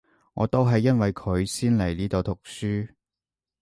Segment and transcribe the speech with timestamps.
[0.33, 2.87] 我都係因為佢先嚟呢度讀書